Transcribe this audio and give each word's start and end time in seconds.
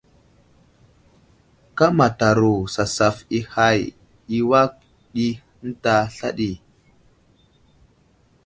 Kámataro 1.77 2.55
sasaf 2.73 3.17
i 3.37 3.39
hay 3.53 3.79
i 4.37 4.39
awak 4.45 4.71
ɗi 5.13 5.27
ənta 5.63 5.95
sla 6.15 6.29
ɗi. 6.37 6.51